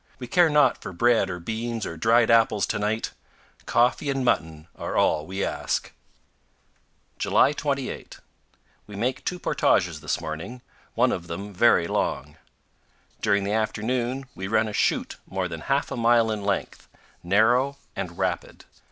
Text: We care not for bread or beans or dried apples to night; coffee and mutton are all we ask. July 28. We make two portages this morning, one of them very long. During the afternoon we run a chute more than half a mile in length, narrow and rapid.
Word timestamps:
We 0.17 0.25
care 0.25 0.49
not 0.49 0.81
for 0.81 0.91
bread 0.93 1.29
or 1.29 1.39
beans 1.39 1.85
or 1.85 1.95
dried 1.95 2.31
apples 2.31 2.65
to 2.65 2.79
night; 2.79 3.11
coffee 3.67 4.09
and 4.09 4.25
mutton 4.25 4.67
are 4.75 4.97
all 4.97 5.27
we 5.27 5.45
ask. 5.45 5.91
July 7.19 7.53
28. 7.53 8.17
We 8.87 8.95
make 8.95 9.23
two 9.23 9.37
portages 9.37 10.01
this 10.01 10.19
morning, 10.19 10.63
one 10.95 11.11
of 11.11 11.27
them 11.27 11.53
very 11.53 11.85
long. 11.85 12.37
During 13.21 13.43
the 13.43 13.53
afternoon 13.53 14.25
we 14.33 14.47
run 14.47 14.67
a 14.67 14.73
chute 14.73 15.17
more 15.27 15.47
than 15.47 15.61
half 15.61 15.91
a 15.91 15.95
mile 15.95 16.31
in 16.31 16.43
length, 16.43 16.87
narrow 17.21 17.77
and 17.95 18.17
rapid. 18.17 18.65